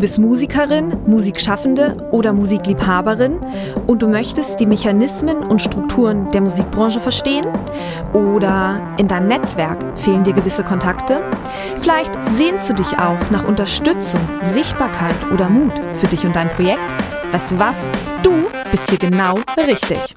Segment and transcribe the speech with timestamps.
[0.00, 3.38] bist Musikerin, Musikschaffende oder Musikliebhaberin
[3.86, 7.46] und du möchtest die Mechanismen und Strukturen der Musikbranche verstehen?
[8.12, 11.20] Oder in deinem Netzwerk fehlen dir gewisse Kontakte?
[11.78, 16.80] Vielleicht sehnst du dich auch nach Unterstützung, Sichtbarkeit oder Mut für dich und dein Projekt?
[17.30, 17.88] Weißt du was?
[18.22, 18.32] Du
[18.70, 20.16] bist hier genau richtig.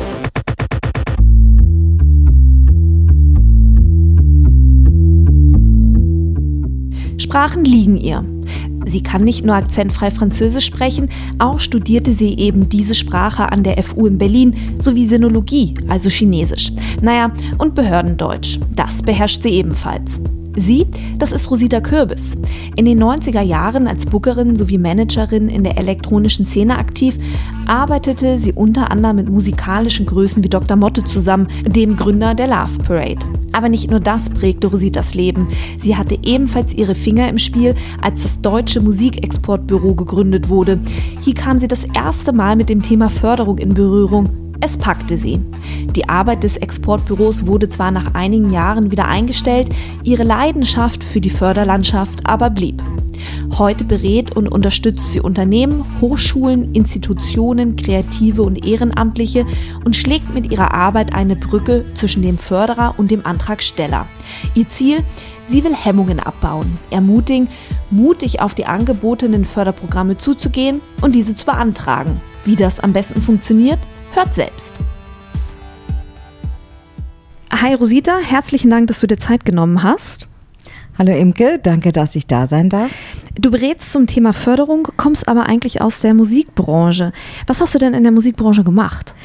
[7.31, 8.25] Sprachen liegen ihr.
[8.83, 11.07] Sie kann nicht nur akzentfrei Französisch sprechen,
[11.39, 16.73] auch studierte sie eben diese Sprache an der FU in Berlin sowie Sinologie, also Chinesisch.
[17.01, 18.59] Naja, und Behördendeutsch.
[18.75, 20.19] Das beherrscht sie ebenfalls.
[20.55, 20.85] Sie,
[21.17, 22.33] das ist Rosita Kürbis.
[22.75, 27.17] In den 90er Jahren als Bookerin sowie Managerin in der elektronischen Szene aktiv,
[27.65, 30.75] arbeitete sie unter anderem mit musikalischen Größen wie Dr.
[30.75, 33.25] Motte zusammen, dem Gründer der Love Parade.
[33.53, 35.47] Aber nicht nur das prägte Rositas Leben.
[35.77, 40.79] Sie hatte ebenfalls ihre Finger im Spiel, als das Deutsche Musikexportbüro gegründet wurde.
[41.21, 45.41] Hier kam sie das erste Mal mit dem Thema Förderung in Berührung es packte sie.
[45.95, 49.69] Die Arbeit des Exportbüros wurde zwar nach einigen Jahren wieder eingestellt,
[50.03, 52.81] ihre Leidenschaft für die Förderlandschaft aber blieb.
[53.57, 59.45] Heute berät und unterstützt sie Unternehmen, Hochschulen, Institutionen, Kreative und Ehrenamtliche
[59.83, 64.05] und schlägt mit ihrer Arbeit eine Brücke zwischen dem Förderer und dem Antragsteller.
[64.55, 65.03] Ihr Ziel?
[65.43, 67.49] Sie will Hemmungen abbauen, ermutigen,
[67.89, 72.21] mutig auf die angebotenen Förderprogramme zuzugehen und diese zu beantragen.
[72.45, 73.79] Wie das am besten funktioniert,
[74.21, 74.75] Hört selbst.
[77.51, 80.27] Hi Rosita, herzlichen Dank, dass du dir Zeit genommen hast.
[80.95, 82.91] Hallo Imke, danke, dass ich da sein darf.
[83.33, 87.13] Du berätst zum Thema Förderung, kommst aber eigentlich aus der Musikbranche.
[87.47, 89.15] Was hast du denn in der Musikbranche gemacht?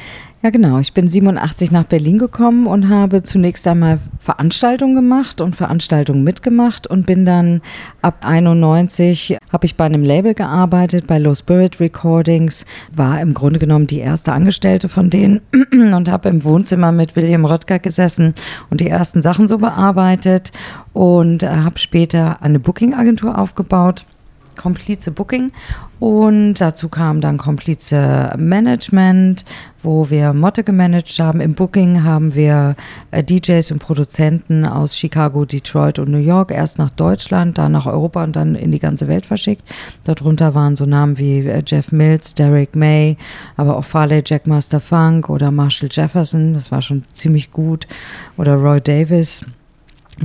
[0.47, 0.79] Ja, genau.
[0.79, 6.87] Ich bin 87 nach Berlin gekommen und habe zunächst einmal Veranstaltungen gemacht und Veranstaltungen mitgemacht
[6.87, 7.59] und bin dann
[8.01, 12.65] ab 91 habe ich bei einem Label gearbeitet, bei Low Spirit Recordings,
[12.95, 15.41] war im Grunde genommen die erste Angestellte von denen
[15.73, 18.33] und habe im Wohnzimmer mit William Röttger gesessen
[18.69, 20.53] und die ersten Sachen so bearbeitet
[20.93, 24.05] und äh, habe später eine Booking-Agentur aufgebaut
[24.57, 25.51] Komplize Booking
[25.99, 29.45] und dazu kam dann Komplize Management,
[29.87, 31.39] wo wir Motte gemanagt haben.
[31.39, 32.75] Im Booking haben wir
[33.11, 37.85] äh, DJs und Produzenten aus Chicago, Detroit und New York erst nach Deutschland, dann nach
[37.85, 39.63] Europa und dann in die ganze Welt verschickt.
[40.03, 43.15] Darunter waren so Namen wie äh, Jeff Mills, Derek May,
[43.55, 47.87] aber auch Farley Jackmaster Funk oder Marshall Jefferson, das war schon ziemlich gut,
[48.35, 49.41] oder Roy Davis.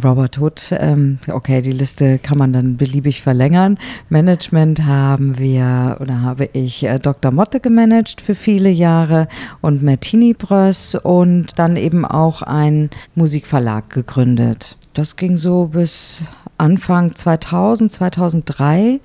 [0.03, 3.78] Robert Hood, ähm, okay, die Liste kann man dann beliebig verlängern.
[4.08, 7.30] Management haben wir oder habe ich äh, Dr.
[7.30, 9.28] Motte gemanagt für viele Jahre
[9.60, 14.76] und Martini Bröss und dann eben auch einen Musikverlag gegründet.
[14.94, 16.22] Das ging so bis
[16.56, 19.00] Anfang 2000, 2003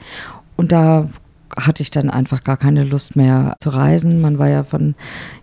[0.55, 1.09] und da
[1.57, 4.21] hatte ich dann einfach gar keine Lust mehr zu reisen.
[4.21, 4.95] Man war ja von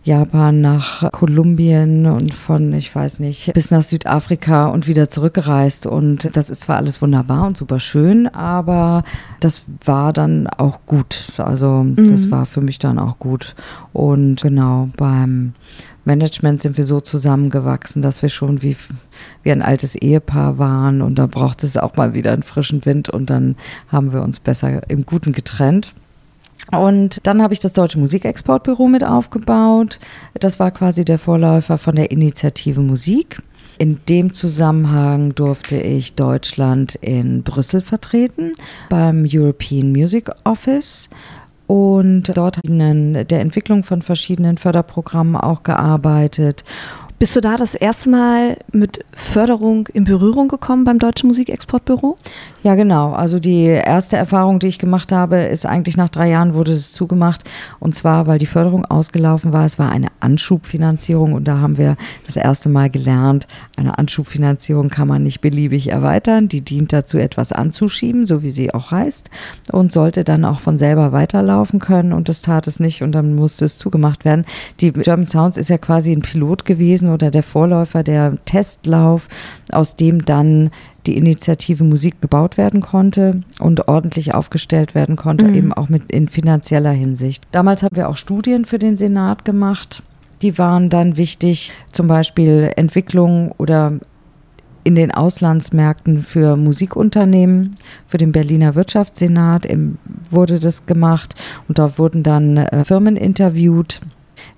[0.04, 5.86] Japan nach Kolumbien und von, ich weiß nicht, bis nach Südafrika und wieder zurückgereist.
[5.86, 9.04] Und das ist zwar alles wunderbar und super schön, aber
[9.40, 11.32] das war dann auch gut.
[11.38, 12.08] Also mhm.
[12.08, 13.54] das war für mich dann auch gut.
[13.92, 15.54] Und genau beim
[16.04, 18.76] Management sind wir so zusammengewachsen, dass wir schon wie,
[19.42, 23.08] wie ein altes Ehepaar waren und da braucht es auch mal wieder einen frischen Wind
[23.08, 23.56] und dann
[23.88, 25.94] haben wir uns besser im Guten getrennt.
[26.72, 30.00] Und dann habe ich das Deutsche Musikexportbüro mit aufgebaut.
[30.34, 33.42] Das war quasi der Vorläufer von der Initiative Musik.
[33.78, 38.52] In dem Zusammenhang durfte ich Deutschland in Brüssel vertreten
[38.88, 41.10] beim European Music Office
[41.66, 46.62] und dort in der Entwicklung von verschiedenen Förderprogrammen auch gearbeitet
[47.24, 52.18] Bist du da das erste Mal mit Förderung in Berührung gekommen beim Deutschen Musikexportbüro?
[52.62, 53.12] Ja, genau.
[53.12, 56.92] Also die erste Erfahrung, die ich gemacht habe, ist eigentlich nach drei Jahren wurde es
[56.92, 57.44] zugemacht.
[57.80, 59.64] Und zwar, weil die Förderung ausgelaufen war.
[59.64, 63.46] Es war eine Anschubfinanzierung und da haben wir das erste Mal gelernt,
[63.76, 66.48] eine Anschubfinanzierung kann man nicht beliebig erweitern.
[66.48, 69.30] Die dient dazu, etwas anzuschieben, so wie sie auch heißt,
[69.72, 72.12] und sollte dann auch von selber weiterlaufen können.
[72.12, 74.44] Und das tat es nicht und dann musste es zugemacht werden.
[74.80, 79.28] Die German Sounds ist ja quasi ein Pilot gewesen oder der Vorläufer, der Testlauf,
[79.72, 80.70] aus dem dann
[81.06, 85.54] die Initiative Musik gebaut werden konnte und ordentlich aufgestellt werden konnte, mhm.
[85.54, 87.46] eben auch mit in finanzieller Hinsicht.
[87.52, 90.02] Damals haben wir auch Studien für den Senat gemacht.
[90.42, 93.98] Die waren dann wichtig, zum Beispiel Entwicklung oder
[94.84, 97.74] in den Auslandsmärkten für Musikunternehmen,
[98.06, 99.66] für den Berliner Wirtschaftssenat
[100.30, 101.34] wurde das gemacht
[101.68, 104.00] und da wurden dann äh, Firmen interviewt,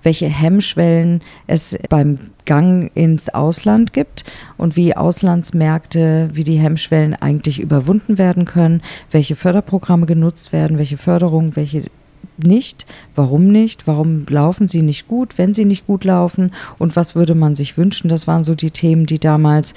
[0.07, 4.23] welche Hemmschwellen es beim Gang ins Ausland gibt
[4.55, 8.81] und wie Auslandsmärkte, wie die Hemmschwellen eigentlich überwunden werden können,
[9.11, 11.81] welche Förderprogramme genutzt werden, welche Förderungen, welche
[12.37, 17.13] nicht, warum nicht, warum laufen sie nicht gut, wenn sie nicht gut laufen und was
[17.13, 18.07] würde man sich wünschen.
[18.07, 19.73] Das waren so die Themen, die damals,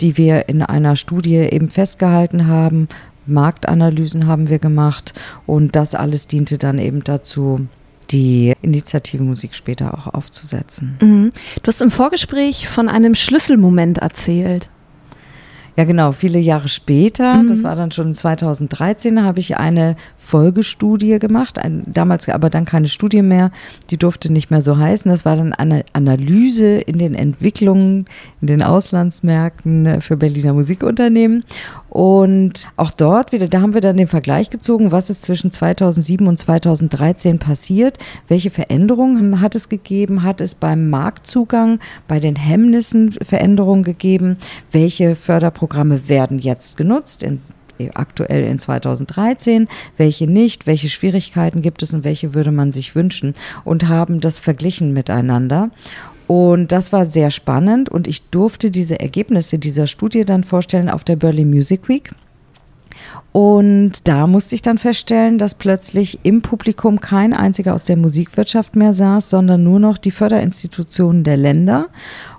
[0.00, 2.88] die wir in einer Studie eben festgehalten haben.
[3.26, 5.12] Marktanalysen haben wir gemacht
[5.44, 7.68] und das alles diente dann eben dazu,
[8.10, 10.96] die Initiative Musik später auch aufzusetzen.
[11.00, 11.30] Mhm.
[11.62, 14.68] Du hast im Vorgespräch von einem Schlüsselmoment erzählt.
[15.76, 16.12] Ja, genau.
[16.12, 17.48] Viele Jahre später, mhm.
[17.48, 21.58] das war dann schon 2013, habe ich eine Folgestudie gemacht.
[21.58, 23.50] Ein, damals aber dann keine Studie mehr.
[23.90, 25.10] Die durfte nicht mehr so heißen.
[25.10, 28.06] Das war dann eine Analyse in den Entwicklungen
[28.44, 31.44] in den Auslandsmärkten für Berliner Musikunternehmen.
[31.88, 36.26] Und auch dort wieder, da haben wir dann den Vergleich gezogen, was ist zwischen 2007
[36.26, 37.96] und 2013 passiert,
[38.28, 44.36] welche Veränderungen hat es gegeben, hat es beim Marktzugang, bei den Hemmnissen Veränderungen gegeben,
[44.72, 47.40] welche Förderprogramme werden jetzt genutzt in
[47.94, 49.66] aktuell in 2013,
[49.96, 53.34] welche nicht, welche Schwierigkeiten gibt es und welche würde man sich wünschen?
[53.64, 55.70] Und haben das verglichen miteinander.
[56.26, 61.04] Und das war sehr spannend und ich durfte diese Ergebnisse dieser Studie dann vorstellen auf
[61.04, 62.10] der Berlin Music Week.
[63.32, 68.76] Und da musste ich dann feststellen, dass plötzlich im Publikum kein einziger aus der Musikwirtschaft
[68.76, 71.88] mehr saß, sondern nur noch die Förderinstitutionen der Länder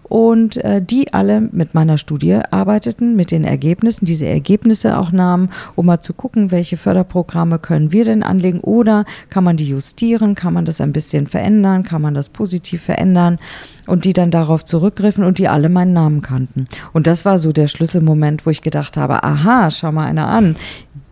[0.07, 5.49] und äh, die alle mit meiner Studie arbeiteten, mit den Ergebnissen, diese Ergebnisse auch nahmen,
[5.75, 10.35] um mal zu gucken, welche Förderprogramme können wir denn anlegen oder kann man die justieren,
[10.35, 13.39] kann man das ein bisschen verändern, kann man das positiv verändern
[13.87, 16.67] und die dann darauf zurückgriffen und die alle meinen Namen kannten.
[16.93, 20.55] Und das war so der Schlüsselmoment, wo ich gedacht habe, aha, schau mal einer an,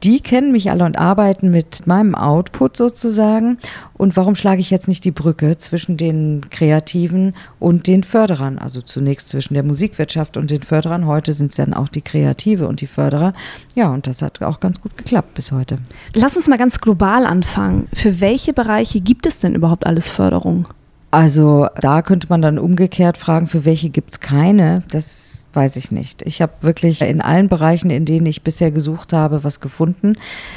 [0.04, 3.58] die kennen mich alle und arbeiten mit meinem Output sozusagen.
[3.94, 8.58] Und warum schlage ich jetzt nicht die Brücke zwischen den Kreativen und den Förderern?
[8.58, 11.08] Also zunächst zwischen der Musikwirtschaft und den Förderern.
[11.08, 13.34] Heute sind es dann auch die Kreative und die Förderer.
[13.76, 15.78] Ja, und das hat auch ganz gut geklappt bis heute.
[16.14, 17.88] Lass uns mal ganz global anfangen.
[17.94, 20.68] Für welche Bereiche gibt es denn überhaupt alles Förderung?
[21.14, 24.82] Also da könnte man dann umgekehrt fragen, für welche gibt es keine.
[24.90, 25.23] Das
[25.56, 26.22] weiß ich nicht.
[26.24, 30.16] Ich habe wirklich in allen Bereichen, in denen ich bisher gesucht habe, was gefunden.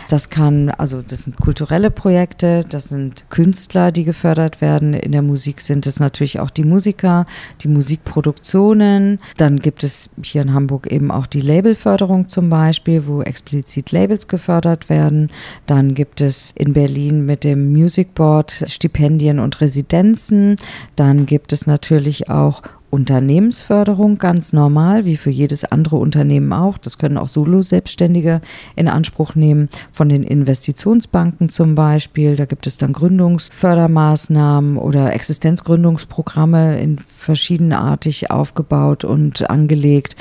[0.08, 4.94] Das kann, also das sind kulturelle Projekte, das sind Künstler, die gefördert werden.
[4.94, 7.26] In der Musik sind es natürlich auch die Musiker,
[7.62, 9.18] die Musikproduktionen.
[9.36, 14.28] Dann gibt es hier in Hamburg eben auch die Labelförderung zum Beispiel, wo explizit Labels
[14.28, 15.30] gefördert werden.
[15.66, 20.56] Dann gibt es in Berlin mit dem Music Board Stipendien und Residenzen.
[20.96, 22.62] Dann gibt es natürlich auch
[22.96, 26.78] Unternehmensförderung ganz normal, wie für jedes andere Unternehmen auch.
[26.78, 28.40] Das können auch Solo-Selbstständige
[28.74, 32.36] in Anspruch nehmen, von den Investitionsbanken zum Beispiel.
[32.36, 40.16] Da gibt es dann Gründungsfördermaßnahmen oder Existenzgründungsprogramme in verschiedenartig aufgebaut und angelegt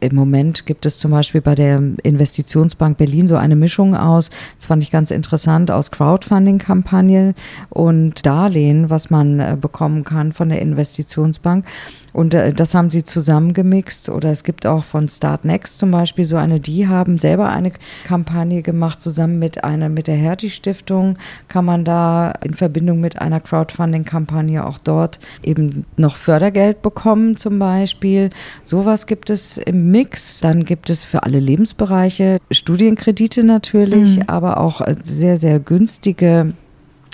[0.00, 4.66] im Moment gibt es zum Beispiel bei der Investitionsbank Berlin so eine Mischung aus, das
[4.66, 7.34] fand ich ganz interessant, aus Crowdfunding-Kampagne
[7.68, 11.66] und Darlehen, was man äh, bekommen kann von der Investitionsbank.
[12.12, 14.08] Und äh, das haben sie zusammengemixt.
[14.08, 17.72] Oder es gibt auch von Start Next zum Beispiel so eine, die haben selber eine
[18.04, 21.16] Kampagne gemacht, zusammen mit einer, mit der Hertie Stiftung
[21.48, 27.58] kann man da in Verbindung mit einer Crowdfunding-Kampagne auch dort eben noch Fördergeld bekommen, zum
[27.58, 28.30] Beispiel.
[28.64, 30.40] Sowas gibt es im Mix.
[30.40, 34.24] Dann gibt es für alle Lebensbereiche Studienkredite natürlich, mhm.
[34.26, 36.52] aber auch äh, sehr, sehr günstige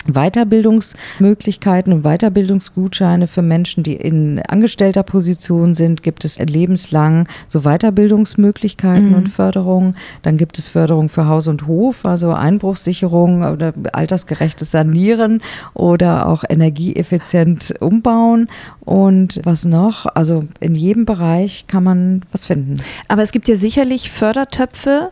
[0.07, 9.09] Weiterbildungsmöglichkeiten und Weiterbildungsgutscheine für Menschen, die in angestellter Position sind, gibt es lebenslang so Weiterbildungsmöglichkeiten
[9.09, 9.15] mhm.
[9.15, 9.95] und Förderung.
[10.21, 15.41] Dann gibt es Förderung für Haus und Hof, also Einbruchssicherung oder altersgerechtes Sanieren
[15.73, 18.47] oder auch energieeffizient umbauen.
[18.81, 20.05] Und was noch?
[20.05, 22.77] Also in jedem Bereich kann man was finden.
[23.07, 25.11] Aber es gibt ja sicherlich Fördertöpfe,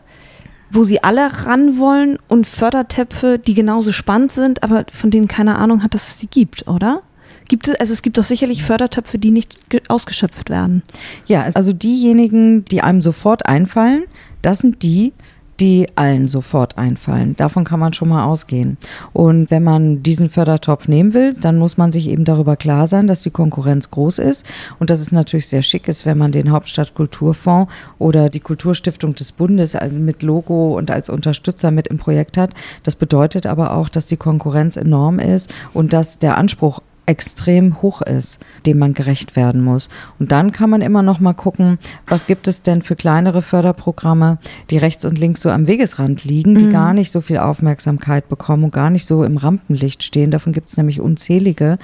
[0.70, 5.56] wo sie alle ran wollen und Fördertöpfe, die genauso spannend sind, aber von denen keine
[5.56, 7.02] Ahnung hat, dass es sie gibt, oder?
[7.48, 9.58] Gibt es, also es gibt doch sicherlich Fördertöpfe, die nicht
[9.88, 10.82] ausgeschöpft werden.
[11.26, 14.04] Ja, also diejenigen, die einem sofort einfallen,
[14.42, 15.12] das sind die,
[15.60, 17.36] die allen sofort einfallen.
[17.36, 18.76] Davon kann man schon mal ausgehen.
[19.12, 23.06] Und wenn man diesen Fördertopf nehmen will, dann muss man sich eben darüber klar sein,
[23.06, 24.46] dass die Konkurrenz groß ist
[24.78, 29.32] und dass es natürlich sehr schick ist, wenn man den Hauptstadtkulturfonds oder die Kulturstiftung des
[29.32, 32.50] Bundes mit Logo und als Unterstützer mit im Projekt hat.
[32.82, 38.02] Das bedeutet aber auch, dass die Konkurrenz enorm ist und dass der Anspruch extrem hoch
[38.02, 39.88] ist, dem man gerecht werden muss.
[40.18, 44.38] Und dann kann man immer noch mal gucken, was gibt es denn für kleinere Förderprogramme,
[44.70, 46.72] die rechts und links so am Wegesrand liegen, die mhm.
[46.72, 50.30] gar nicht so viel Aufmerksamkeit bekommen und gar nicht so im Rampenlicht stehen.
[50.30, 51.78] Davon gibt es nämlich unzählige.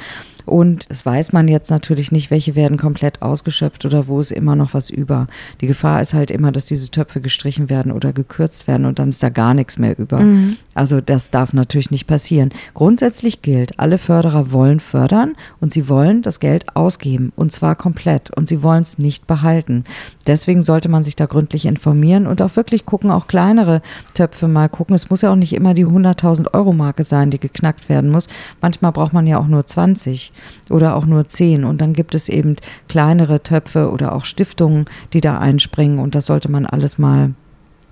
[0.44, 4.56] Und es weiß man jetzt natürlich nicht, welche werden komplett ausgeschöpft oder wo ist immer
[4.56, 5.26] noch was über.
[5.60, 9.10] Die Gefahr ist halt immer, dass diese Töpfe gestrichen werden oder gekürzt werden und dann
[9.10, 10.20] ist da gar nichts mehr über.
[10.20, 10.56] Mhm.
[10.74, 12.50] Also das darf natürlich nicht passieren.
[12.74, 18.30] Grundsätzlich gilt, alle Förderer wollen fördern und sie wollen das Geld ausgeben und zwar komplett
[18.30, 19.84] und sie wollen es nicht behalten.
[20.26, 23.82] Deswegen sollte man sich da gründlich informieren und auch wirklich gucken, auch kleinere
[24.14, 24.94] Töpfe mal gucken.
[24.94, 28.28] Es muss ja auch nicht immer die 100.000 Euro Marke sein, die geknackt werden muss.
[28.60, 30.32] Manchmal braucht man ja auch nur 20
[30.70, 32.56] oder auch nur 10 und dann gibt es eben
[32.88, 37.34] kleinere Töpfe oder auch Stiftungen, die da einspringen und das sollte man alles mal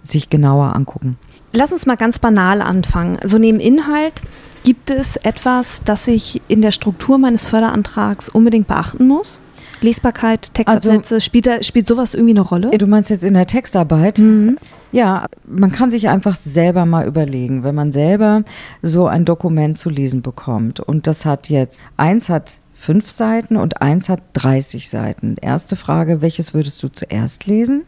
[0.02, 1.18] sich genauer angucken.
[1.52, 3.18] Lass uns mal ganz banal anfangen.
[3.24, 4.22] So neben Inhalt
[4.64, 9.42] gibt es etwas, das ich in der Struktur meines Förderantrags unbedingt beachten muss?
[9.82, 12.70] Lesbarkeit, Textabsätze, also, spielt, da, spielt sowas irgendwie eine Rolle?
[12.76, 14.18] Du meinst jetzt in der Textarbeit?
[14.18, 14.58] Mhm.
[14.92, 18.42] Ja, man kann sich einfach selber mal überlegen, wenn man selber
[18.82, 23.82] so ein Dokument zu lesen bekommt und das hat jetzt, eins hat fünf Seiten und
[23.82, 25.36] eins hat 30 Seiten.
[25.40, 27.84] Erste Frage, welches würdest du zuerst lesen?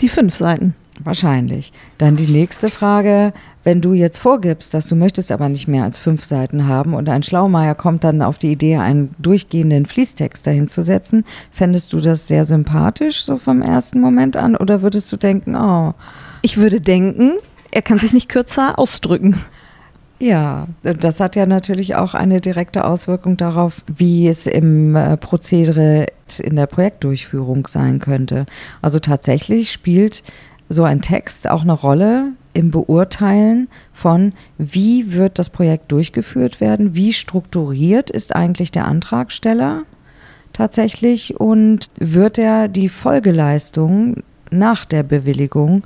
[0.00, 0.74] Die fünf Seiten.
[1.04, 1.72] Wahrscheinlich.
[1.98, 3.32] Dann die nächste Frage,
[3.64, 7.08] wenn du jetzt vorgibst, dass du möchtest aber nicht mehr als fünf Seiten haben und
[7.08, 12.00] ein Schlaumeier kommt dann auf die Idee, einen durchgehenden Fließtext dahin zu setzen, fändest du
[12.00, 15.94] das sehr sympathisch so vom ersten Moment an oder würdest du denken, oh.
[16.44, 17.34] Ich würde denken,
[17.70, 19.36] er kann sich nicht kürzer ausdrücken.
[20.18, 26.06] Ja, das hat ja natürlich auch eine direkte Auswirkung darauf, wie es im äh, Prozedere
[26.38, 28.46] in der Projektdurchführung sein könnte.
[28.82, 30.22] Also tatsächlich spielt
[30.68, 36.94] so ein Text auch eine Rolle im Beurteilen von, wie wird das Projekt durchgeführt werden,
[36.94, 39.82] wie strukturiert ist eigentlich der Antragsteller
[40.52, 45.82] tatsächlich und wird er die Folgeleistung nach der Bewilligung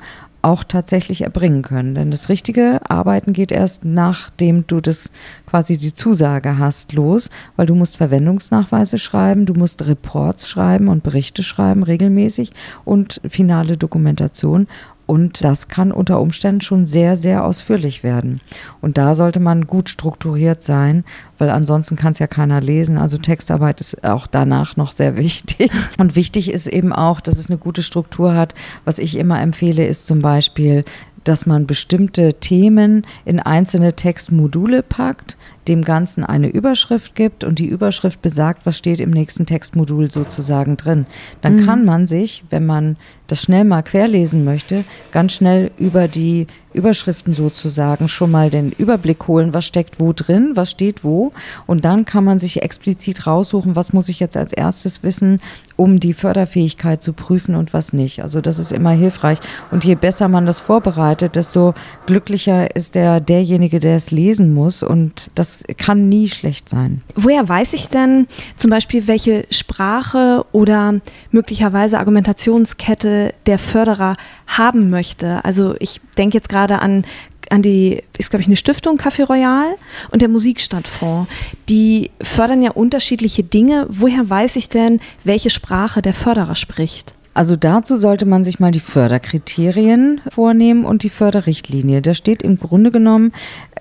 [0.47, 1.97] auch tatsächlich erbringen können.
[1.97, 5.11] Denn das richtige Arbeiten geht erst nachdem du das
[5.45, 11.03] quasi die Zusage hast los, weil du musst Verwendungsnachweise schreiben, du musst Reports schreiben und
[11.03, 12.53] Berichte schreiben regelmäßig
[12.85, 14.69] und finale Dokumentation
[15.07, 18.41] und das kann unter Umständen schon sehr, sehr ausführlich werden.
[18.81, 21.05] Und da sollte man gut strukturiert sein,
[21.39, 22.99] weil ansonsten kann es ja keiner lesen.
[22.99, 25.71] Also Textarbeit ist auch danach noch sehr wichtig.
[25.99, 28.55] Und wichtig ist eben auch, dass es eine gute Struktur hat.
[28.85, 30.85] Was ich immer empfehle, ist zum Beispiel,
[31.27, 35.37] dass man bestimmte Themen in einzelne Textmodule packt,
[35.67, 40.77] dem Ganzen eine Überschrift gibt und die Überschrift besagt, was steht im nächsten Textmodul sozusagen
[40.77, 41.07] drin.
[41.41, 41.67] Dann mhm.
[41.67, 42.97] kann man sich, wenn man
[43.27, 49.27] das schnell mal querlesen möchte, ganz schnell über die Überschriften sozusagen schon mal den Überblick
[49.27, 51.33] holen, was steckt wo drin, was steht wo.
[51.67, 55.41] Und dann kann man sich explizit raussuchen, was muss ich jetzt als erstes wissen,
[55.77, 58.23] um die Förderfähigkeit zu prüfen und was nicht.
[58.23, 59.39] Also das ist immer hilfreich.
[59.71, 61.73] Und je besser man das vorbereitet, desto
[62.05, 64.83] glücklicher ist der derjenige, der es lesen muss.
[64.83, 67.01] Und das kann nie schlecht sein.
[67.15, 73.16] Woher weiß ich denn zum Beispiel, welche Sprache oder möglicherweise Argumentationskette
[73.47, 75.45] der Förderer haben möchte?
[75.45, 77.05] Also ich denke jetzt gerade an
[77.49, 79.77] an die, ist glaube ich eine Stiftung Café Royal
[80.11, 81.31] und der Musikstadtfonds.
[81.69, 83.87] Die fördern ja unterschiedliche Dinge.
[83.89, 87.15] Woher weiß ich denn, welche Sprache der Förderer spricht?
[87.35, 92.01] Also dazu sollte man sich mal die Förderkriterien vornehmen und die Förderrichtlinie.
[92.01, 93.33] Da steht im Grunde genommen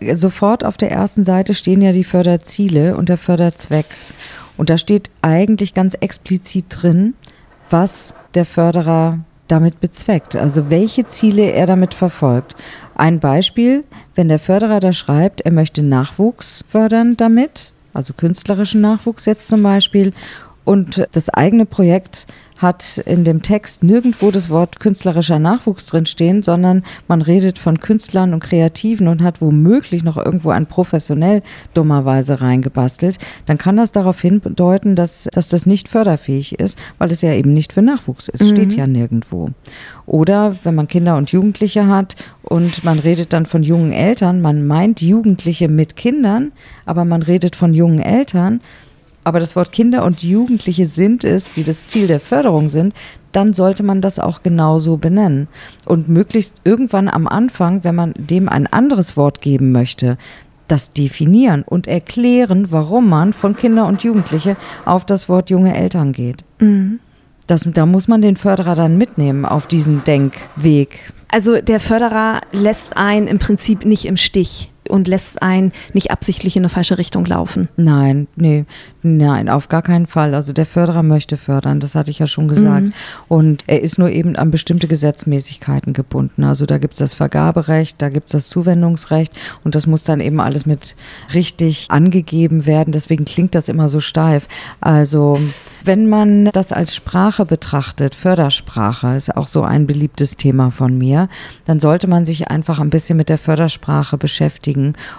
[0.02, 3.86] äh, sofort auf der ersten Seite stehen ja die Förderziele und der Förderzweck.
[4.58, 7.14] Und da steht eigentlich ganz explizit drin,
[7.70, 12.56] was der Förderer damit bezweckt, also welche Ziele er damit verfolgt.
[12.96, 13.84] Ein Beispiel,
[14.16, 19.62] wenn der Förderer da schreibt, er möchte Nachwuchs fördern damit, also künstlerischen Nachwuchs jetzt zum
[19.62, 20.14] Beispiel,
[20.64, 22.26] und das eigene Projekt
[22.58, 28.34] hat in dem Text nirgendwo das Wort künstlerischer Nachwuchs drinstehen, sondern man redet von Künstlern
[28.34, 31.42] und Kreativen und hat womöglich noch irgendwo ein professionell
[31.74, 37.22] dummerweise reingebastelt, dann kann das darauf hindeuten, dass, dass das nicht förderfähig ist, weil es
[37.22, 38.44] ja eben nicht für Nachwuchs ist.
[38.44, 38.48] Mhm.
[38.48, 39.50] Steht ja nirgendwo.
[40.06, 44.68] Oder wenn man Kinder und Jugendliche hat und man redet dann von jungen Eltern, man
[44.68, 46.52] meint Jugendliche mit Kindern,
[46.86, 48.62] aber man redet von jungen Eltern,
[49.26, 52.94] aber das Wort Kinder und Jugendliche sind es, die das Ziel der Förderung sind,
[53.32, 55.48] dann sollte man das auch genauso benennen.
[55.86, 60.18] Und möglichst irgendwann am Anfang, wenn man dem ein anderes Wort geben möchte,
[60.68, 64.56] das definieren und erklären, warum man von Kinder und Jugendliche
[64.86, 66.46] auf das Wort junge Eltern geht.
[66.60, 67.00] Mhm.
[67.48, 71.12] Das, da muss man den Förderer dann mitnehmen auf diesen Denkweg.
[71.30, 76.56] Also der Förderer lässt einen im Prinzip nicht im Stich und lässt einen nicht absichtlich
[76.56, 77.70] in eine falsche Richtung laufen.
[77.76, 78.66] Nein, nee,
[79.02, 80.36] nein, auf gar keinen Fall.
[80.36, 82.86] Also der Förderer möchte fördern, das hatte ich ja schon gesagt.
[82.86, 82.94] Mhm.
[83.28, 86.44] Und er ist nur eben an bestimmte Gesetzmäßigkeiten gebunden.
[86.44, 90.20] Also da gibt es das Vergaberecht, da gibt es das Zuwendungsrecht und das muss dann
[90.20, 90.96] eben alles mit
[91.34, 92.92] richtig angegeben werden.
[92.92, 94.48] Deswegen klingt das immer so steif.
[94.82, 95.40] Also
[95.84, 101.30] wenn man das als Sprache betrachtet, Fördersprache ist auch so ein beliebtes Thema von mir,
[101.66, 104.75] dann sollte man sich einfach ein bisschen mit der Fördersprache beschäftigen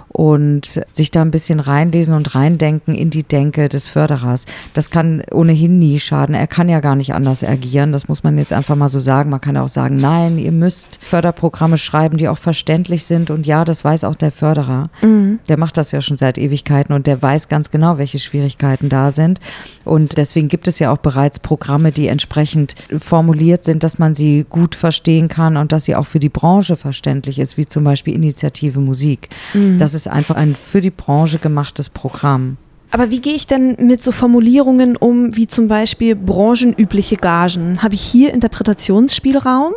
[0.09, 4.47] und sich da ein bisschen reinlesen und reindenken in die Denke des Förderers.
[4.75, 6.35] Das kann ohnehin nie schaden.
[6.35, 7.93] Er kann ja gar nicht anders agieren.
[7.93, 9.31] Das muss man jetzt einfach mal so sagen.
[9.31, 13.31] Man kann ja auch sagen, nein, ihr müsst Förderprogramme schreiben, die auch verständlich sind.
[13.31, 14.91] Und ja, das weiß auch der Förderer.
[15.03, 15.39] Mhm.
[15.49, 19.13] Der macht das ja schon seit Ewigkeiten und der weiß ganz genau, welche Schwierigkeiten da
[19.13, 19.41] sind.
[19.85, 24.45] Und deswegen gibt es ja auch bereits Programme, die entsprechend formuliert sind, dass man sie
[24.49, 28.15] gut verstehen kann und dass sie auch für die Branche verständlich ist, wie zum Beispiel
[28.15, 29.29] Initiative Musik.
[29.55, 29.79] Mhm.
[29.79, 32.57] Das ist einfach ein für die Branche gemachtes Programm.
[32.91, 37.83] Aber wie gehe ich denn mit so Formulierungen um, wie zum Beispiel branchenübliche Gagen?
[37.83, 39.75] Habe ich hier Interpretationsspielraum?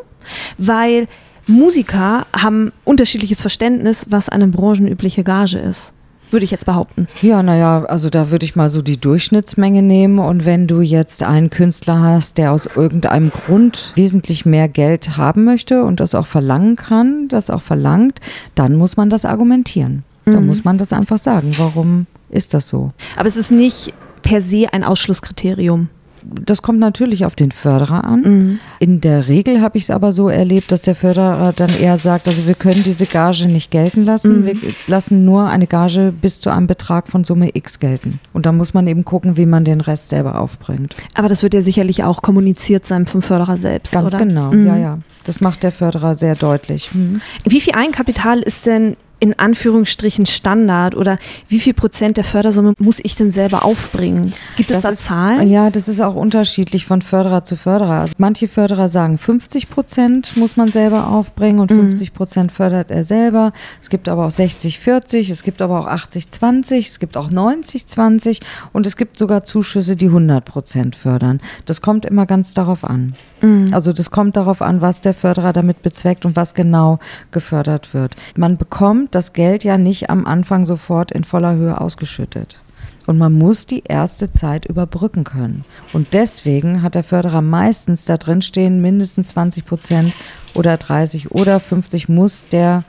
[0.57, 1.07] Weil
[1.47, 5.91] Musiker haben unterschiedliches Verständnis, was eine branchenübliche Gage ist
[6.31, 7.07] würde ich jetzt behaupten.
[7.21, 11.23] Ja, naja, also da würde ich mal so die Durchschnittsmenge nehmen und wenn du jetzt
[11.23, 16.27] einen Künstler hast, der aus irgendeinem Grund wesentlich mehr Geld haben möchte und das auch
[16.27, 18.19] verlangen kann, das auch verlangt,
[18.55, 20.03] dann muss man das argumentieren.
[20.25, 20.31] Mhm.
[20.33, 21.53] Dann muss man das einfach sagen.
[21.57, 22.91] Warum ist das so?
[23.15, 25.89] Aber es ist nicht per se ein Ausschlusskriterium
[26.23, 28.21] das kommt natürlich auf den Förderer an.
[28.21, 28.59] Mhm.
[28.79, 32.27] In der Regel habe ich es aber so erlebt, dass der Förderer dann eher sagt,
[32.27, 34.45] also wir können diese Gage nicht gelten lassen, mhm.
[34.45, 34.55] wir
[34.87, 38.19] lassen nur eine Gage bis zu einem Betrag von Summe X gelten.
[38.33, 40.95] Und da muss man eben gucken, wie man den Rest selber aufbringt.
[41.13, 44.17] Aber das wird ja sicherlich auch kommuniziert sein vom Förderer selbst, Ganz oder?
[44.25, 44.67] genau, mhm.
[44.67, 44.99] ja, ja.
[45.23, 46.93] Das macht der Förderer sehr deutlich.
[46.93, 47.21] Mhm.
[47.45, 52.99] Wie viel Eigenkapital ist denn in Anführungsstrichen Standard oder wie viel Prozent der Fördersumme muss
[53.03, 54.33] ich denn selber aufbringen?
[54.55, 55.49] Gibt es das da ist, Zahlen?
[55.49, 58.01] Ja, das ist auch unterschiedlich von Förderer zu Förderer.
[58.01, 62.15] Also manche Förderer sagen 50 Prozent muss man selber aufbringen und 50 mhm.
[62.15, 63.51] Prozent fördert er selber.
[63.81, 67.29] Es gibt aber auch 60, 40, es gibt aber auch 80, 20, es gibt auch
[67.29, 68.39] 90, 20
[68.73, 71.41] und es gibt sogar Zuschüsse, die 100 Prozent fördern.
[71.65, 73.15] Das kommt immer ganz darauf an.
[73.41, 73.69] Mhm.
[73.73, 76.99] Also das kommt darauf an, was der Förderer damit bezweckt und was genau
[77.31, 78.15] gefördert wird.
[78.35, 82.59] Man bekommt das Geld ja nicht am Anfang sofort in voller Höhe ausgeschüttet.
[83.05, 85.65] Und man muss die erste Zeit überbrücken können.
[85.93, 90.13] Und deswegen hat der Förderer meistens da drin stehen, mindestens 20 Prozent
[90.53, 92.83] oder 30 oder 50 muss der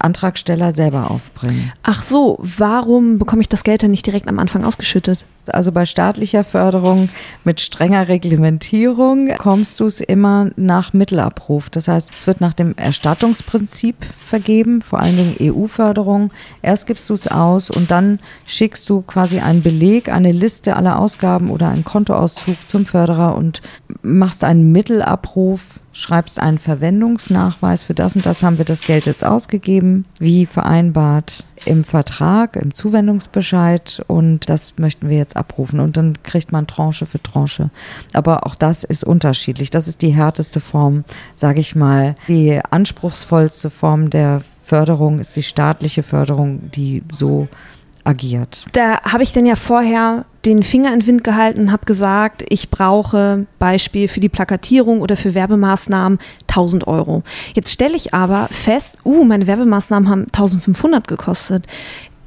[0.00, 1.72] Antragsteller selber aufbringen.
[1.82, 5.24] Ach so, warum bekomme ich das Geld dann nicht direkt am Anfang ausgeschüttet?
[5.46, 7.08] Also bei staatlicher Förderung
[7.44, 11.70] mit strenger Reglementierung kommst du es immer nach Mittelabruf.
[11.70, 16.30] Das heißt, es wird nach dem Erstattungsprinzip vergeben, vor allen Dingen EU-Förderung.
[16.62, 20.98] Erst gibst du es aus und dann schickst du quasi einen Beleg, eine Liste aller
[20.98, 23.62] Ausgaben oder einen Kontoauszug zum Förderer und
[24.02, 29.24] machst einen Mittelabruf schreibst einen Verwendungsnachweis, für das und das haben wir das Geld jetzt
[29.24, 36.22] ausgegeben, wie vereinbart im Vertrag, im Zuwendungsbescheid und das möchten wir jetzt abrufen und dann
[36.22, 37.70] kriegt man Tranche für Tranche.
[38.12, 39.70] Aber auch das ist unterschiedlich.
[39.70, 41.04] Das ist die härteste Form,
[41.36, 42.16] sage ich mal.
[42.28, 47.48] Die anspruchsvollste Form der Förderung ist die staatliche Förderung, die so
[48.04, 48.66] agiert.
[48.72, 52.44] Da habe ich denn ja vorher den Finger in den Wind gehalten und habe gesagt,
[52.48, 57.22] ich brauche Beispiel für die Plakatierung oder für Werbemaßnahmen 1000 Euro.
[57.54, 61.66] Jetzt stelle ich aber fest, uh, meine Werbemaßnahmen haben 1500 gekostet.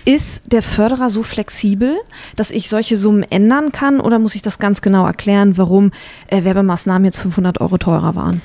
[0.06, 1.96] Ist der Förderer so flexibel,
[2.36, 5.92] dass ich solche Summen ändern kann oder muss ich das ganz genau erklären, warum
[6.28, 8.42] äh, Werbemaßnahmen jetzt 500 Euro teurer waren?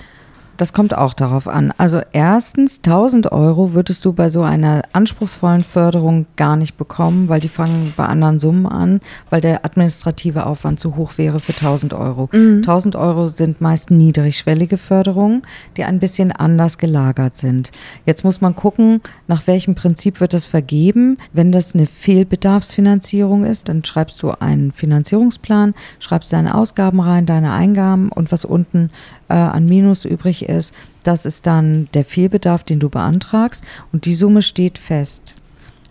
[0.58, 1.72] Das kommt auch darauf an.
[1.78, 7.38] Also erstens, 1000 Euro würdest du bei so einer anspruchsvollen Förderung gar nicht bekommen, weil
[7.38, 11.94] die fangen bei anderen Summen an, weil der administrative Aufwand zu hoch wäre für 1000
[11.94, 12.28] Euro.
[12.32, 12.56] Mhm.
[12.56, 15.42] 1000 Euro sind meist niedrigschwellige Förderungen,
[15.76, 17.70] die ein bisschen anders gelagert sind.
[18.04, 21.18] Jetzt muss man gucken, nach welchem Prinzip wird das vergeben.
[21.32, 27.52] Wenn das eine Fehlbedarfsfinanzierung ist, dann schreibst du einen Finanzierungsplan, schreibst deine Ausgaben rein, deine
[27.52, 28.90] Eingaben und was unten
[29.28, 34.14] äh, an Minus übrig ist, das ist dann der Fehlbedarf, den du beantragst und die
[34.14, 35.34] Summe steht fest.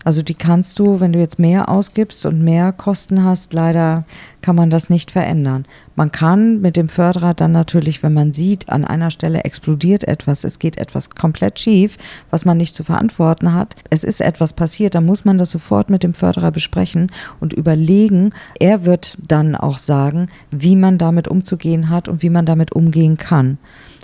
[0.04, 4.04] Also die kannst du, wenn du jetzt mehr ausgibst und mehr Kosten hast, leider
[4.40, 5.66] kann man das nicht verändern.
[5.96, 10.44] Man kann mit dem Förderer dann natürlich, wenn man sieht, an einer Stelle explodiert etwas,
[10.44, 11.98] es geht etwas komplett schief,
[12.30, 15.90] was man nicht zu verantworten hat, es ist etwas passiert, dann muss man das sofort
[15.90, 18.32] mit dem Förderer besprechen und überlegen.
[18.60, 23.16] Er wird dann auch sagen, wie man damit umzugehen hat und wie man damit umgehen
[23.18, 23.58] kann.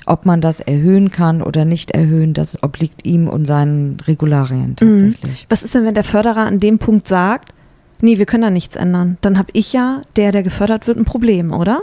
[0.07, 4.77] Ob man das erhöhen kann oder nicht erhöhen, das obliegt ihm und seinen Regularien mhm.
[4.77, 5.47] tatsächlich.
[5.49, 7.55] Was ist denn, wenn der Förderer an dem Punkt sagt,
[8.01, 9.17] nee, wir können da nichts ändern?
[9.23, 11.83] Dann habe ich ja, der, der gefördert wird, ein Problem, oder?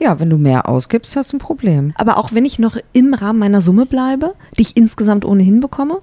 [0.00, 1.92] Ja, wenn du mehr ausgibst, hast du ein Problem.
[1.96, 6.00] Aber auch wenn ich noch im Rahmen meiner Summe bleibe, die ich insgesamt ohnehin bekomme?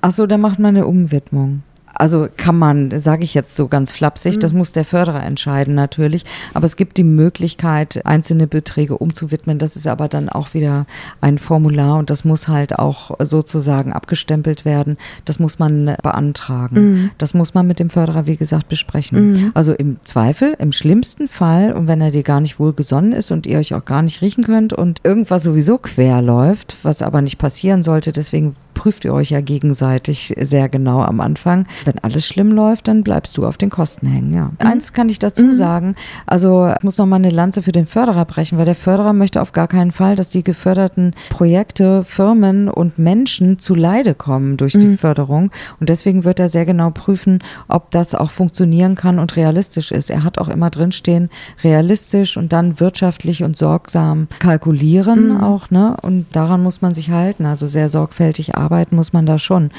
[0.00, 1.62] Ach so, dann macht man eine Umwidmung.
[1.94, 4.40] Also kann man, sage ich jetzt so ganz flapsig, mhm.
[4.40, 6.24] das muss der Förderer entscheiden natürlich.
[6.52, 9.58] Aber es gibt die Möglichkeit, einzelne Beträge umzuwidmen.
[9.58, 10.86] Das ist aber dann auch wieder
[11.20, 14.96] ein Formular und das muss halt auch sozusagen abgestempelt werden.
[15.24, 16.76] Das muss man beantragen.
[16.76, 17.10] Mhm.
[17.18, 19.30] Das muss man mit dem Förderer, wie gesagt, besprechen.
[19.30, 19.50] Mhm.
[19.54, 23.46] Also im Zweifel, im schlimmsten Fall und wenn er dir gar nicht wohlgesonnen ist und
[23.46, 27.38] ihr euch auch gar nicht riechen könnt und irgendwas sowieso quer läuft, was aber nicht
[27.38, 31.66] passieren sollte, deswegen prüft ihr euch ja gegenseitig sehr genau am Anfang.
[31.84, 34.44] Wenn alles schlimm läuft, dann bleibst du auf den Kosten hängen, ja.
[34.44, 34.66] Mhm.
[34.66, 35.52] Eins kann ich dazu mhm.
[35.52, 35.94] sagen,
[36.26, 39.40] also ich muss noch mal eine Lanze für den Förderer brechen, weil der Förderer möchte
[39.40, 44.72] auf gar keinen Fall, dass die geförderten Projekte, Firmen und Menschen zu Leide kommen durch
[44.72, 44.98] die mhm.
[44.98, 49.92] Förderung und deswegen wird er sehr genau prüfen, ob das auch funktionieren kann und realistisch
[49.92, 50.10] ist.
[50.10, 51.30] Er hat auch immer drinstehen,
[51.62, 55.40] realistisch und dann wirtschaftlich und sorgsam kalkulieren mhm.
[55.40, 55.96] auch, ne?
[56.02, 59.70] Und daran muss man sich halten, also sehr sorgfältig arbeiten arbeiten muss man da schon.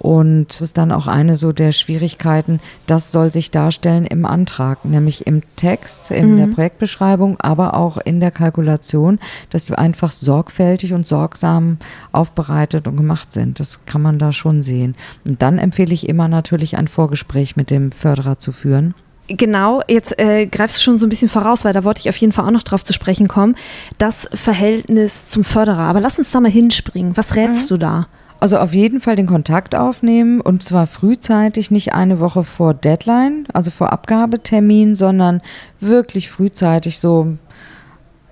[0.00, 4.86] Und das ist dann auch eine so der Schwierigkeiten, das soll sich darstellen im Antrag,
[4.86, 6.36] nämlich im Text, in mhm.
[6.38, 9.18] der Projektbeschreibung, aber auch in der Kalkulation,
[9.50, 11.76] dass die einfach sorgfältig und sorgsam
[12.12, 13.60] aufbereitet und gemacht sind.
[13.60, 14.94] Das kann man da schon sehen.
[15.28, 18.94] Und dann empfehle ich immer natürlich ein Vorgespräch mit dem Förderer zu führen.
[19.28, 22.16] Genau, jetzt äh, greifst du schon so ein bisschen voraus, weil da wollte ich auf
[22.16, 23.54] jeden Fall auch noch drauf zu sprechen kommen.
[23.98, 25.82] Das Verhältnis zum Förderer.
[25.82, 27.18] Aber lass uns da mal hinspringen.
[27.18, 27.74] Was rätst mhm.
[27.74, 28.06] du da?
[28.40, 33.46] Also auf jeden Fall den Kontakt aufnehmen und zwar frühzeitig, nicht eine Woche vor Deadline,
[33.52, 35.42] also vor Abgabetermin, sondern
[35.78, 37.36] wirklich frühzeitig so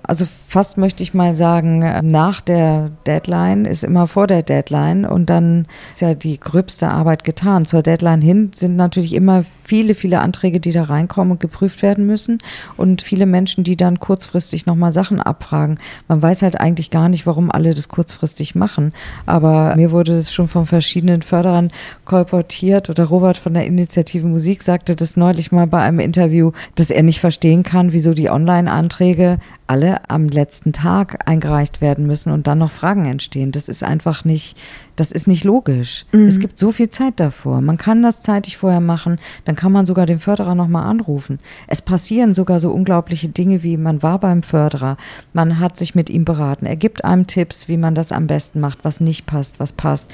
[0.09, 5.29] also fast möchte ich mal sagen, nach der Deadline ist immer vor der Deadline und
[5.29, 7.67] dann ist ja die gröbste Arbeit getan.
[7.67, 12.07] Zur Deadline hin sind natürlich immer viele, viele Anträge, die da reinkommen und geprüft werden
[12.07, 12.39] müssen
[12.79, 15.79] und viele Menschen, die dann kurzfristig nochmal Sachen abfragen.
[16.09, 18.95] Man weiß halt eigentlich gar nicht, warum alle das kurzfristig machen,
[19.27, 21.71] aber mir wurde es schon von verschiedenen Förderern
[22.07, 26.89] kolportiert oder Robert von der Initiative Musik sagte das neulich mal bei einem Interview, dass
[26.89, 32.47] er nicht verstehen kann, wieso die Online-Anträge alle am letzten Tag eingereicht werden müssen und
[32.47, 33.53] dann noch Fragen entstehen.
[33.53, 34.57] Das ist einfach nicht,
[34.97, 36.07] das ist nicht logisch.
[36.13, 36.27] Mhm.
[36.27, 37.61] Es gibt so viel Zeit davor.
[37.61, 41.41] Man kann das zeitig vorher machen, dann kann man sogar den Förderer nochmal anrufen.
[41.67, 44.97] Es passieren sogar so unglaubliche Dinge wie, man war beim Förderer,
[45.33, 48.61] man hat sich mit ihm beraten, er gibt einem Tipps, wie man das am besten
[48.61, 50.13] macht, was nicht passt, was passt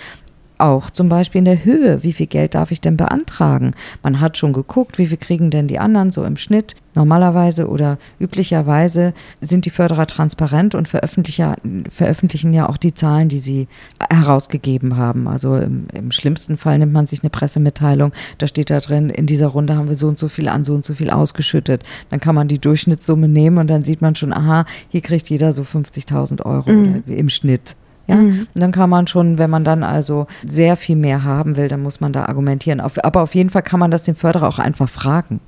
[0.58, 2.02] auch zum Beispiel in der Höhe.
[2.02, 3.74] Wie viel Geld darf ich denn beantragen?
[4.02, 6.76] Man hat schon geguckt, wie viel kriegen denn die anderen so im Schnitt.
[6.94, 13.66] Normalerweise oder üblicherweise sind die Förderer transparent und veröffentlichen ja auch die Zahlen, die sie
[14.08, 15.26] herausgegeben haben.
[15.26, 19.26] Also im, im, schlimmsten Fall nimmt man sich eine Pressemitteilung, da steht da drin, in
[19.26, 21.82] dieser Runde haben wir so und so viel an so und so viel ausgeschüttet.
[22.10, 25.52] Dann kann man die Durchschnittssumme nehmen und dann sieht man schon, aha, hier kriegt jeder
[25.52, 27.02] so 50.000 Euro mhm.
[27.06, 27.74] im Schnitt.
[28.06, 28.46] Ja, mhm.
[28.54, 31.82] und dann kann man schon, wenn man dann also sehr viel mehr haben will, dann
[31.82, 32.80] muss man da argumentieren.
[32.80, 35.40] aber auf jeden Fall kann man das dem Förderer auch einfach fragen.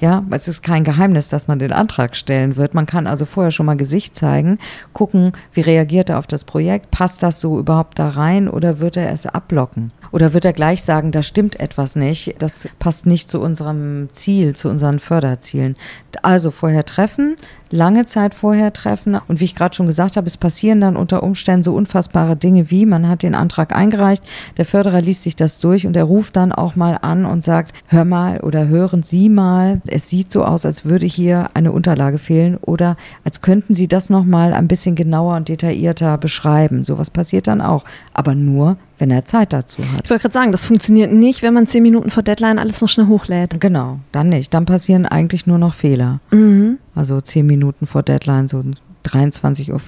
[0.00, 2.72] Ja, es ist kein Geheimnis, dass man den Antrag stellen wird.
[2.72, 4.58] Man kann also vorher schon mal Gesicht zeigen,
[4.94, 8.96] gucken, wie reagiert er auf das Projekt, passt das so überhaupt da rein oder wird
[8.96, 9.92] er es abblocken?
[10.10, 14.56] Oder wird er gleich sagen, da stimmt etwas nicht, das passt nicht zu unserem Ziel,
[14.56, 15.76] zu unseren Förderzielen.
[16.22, 17.36] Also vorher treffen,
[17.70, 19.18] lange Zeit vorher treffen.
[19.28, 22.70] Und wie ich gerade schon gesagt habe, es passieren dann unter Umständen so unfassbare Dinge
[22.70, 24.22] wie, man hat den Antrag eingereicht,
[24.56, 27.74] der Förderer liest sich das durch und er ruft dann auch mal an und sagt,
[27.86, 32.18] hör mal oder hören Sie mal, es sieht so aus, als würde hier eine Unterlage
[32.18, 36.84] fehlen oder als könnten Sie das nochmal ein bisschen genauer und detaillierter beschreiben.
[36.84, 40.04] Sowas passiert dann auch, aber nur, wenn er Zeit dazu hat.
[40.04, 42.88] Ich wollte gerade sagen, das funktioniert nicht, wenn man zehn Minuten vor Deadline alles noch
[42.88, 43.60] schnell hochlädt.
[43.60, 44.52] Genau, dann nicht.
[44.54, 46.20] Dann passieren eigentlich nur noch Fehler.
[46.30, 46.78] Mhm.
[46.94, 48.62] Also zehn Minuten vor Deadline, so
[49.06, 49.80] 23.50 Uhr.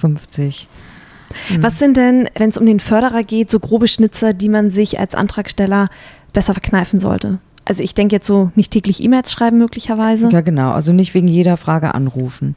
[1.51, 1.63] Mhm.
[1.63, 4.99] Was sind denn, wenn es um den Förderer geht, so grobe Schnitzer, die man sich
[4.99, 5.89] als Antragsteller
[6.33, 7.39] besser verkneifen sollte?
[7.65, 10.31] Also ich denke jetzt so nicht täglich E-Mails schreiben möglicherweise.
[10.31, 10.73] Ja, genau.
[10.73, 12.57] Also nicht wegen jeder Frage anrufen.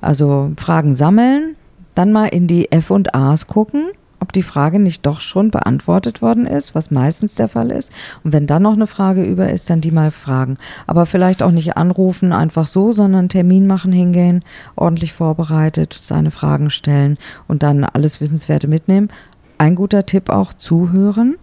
[0.00, 1.56] Also Fragen sammeln,
[1.94, 3.86] dann mal in die F und A's gucken
[4.24, 7.92] ob die Frage nicht doch schon beantwortet worden ist, was meistens der Fall ist.
[8.24, 10.56] Und wenn dann noch eine Frage über ist, dann die mal fragen.
[10.86, 14.42] Aber vielleicht auch nicht anrufen einfach so, sondern Termin machen, hingehen,
[14.76, 19.10] ordentlich vorbereitet, seine Fragen stellen und dann alles Wissenswerte mitnehmen.
[19.58, 21.36] Ein guter Tipp auch zuhören,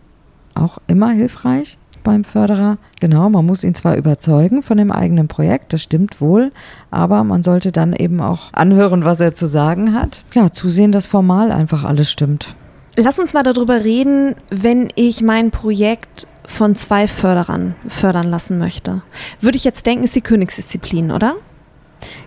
[0.55, 2.79] auch immer hilfreich beim Förderer.
[2.99, 6.51] Genau, man muss ihn zwar überzeugen von dem eigenen Projekt, das stimmt wohl,
[6.89, 10.23] aber man sollte dann eben auch anhören, was er zu sagen hat.
[10.33, 12.55] Ja, zusehen, dass formal einfach alles stimmt.
[12.97, 19.01] Lass uns mal darüber reden, wenn ich mein Projekt von zwei Förderern fördern lassen möchte.
[19.39, 21.35] Würde ich jetzt denken, ist die Königsdisziplin, oder?